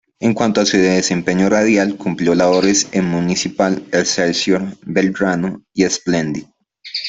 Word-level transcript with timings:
En 0.19 0.33
cuanto 0.33 0.59
a 0.61 0.65
su 0.65 0.77
desempeño 0.77 1.47
radial, 1.47 1.95
cumplió 1.95 2.33
labores 2.33 2.87
en 2.91 3.05
Municipal, 3.05 3.83
Excelsior, 3.91 4.75
Belgrano 4.81 5.61
y 5.73 5.87
Splendid. 5.87 6.45